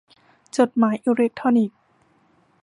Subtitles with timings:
[0.57, 1.77] จดหมายอิเล็กทรอนิกส์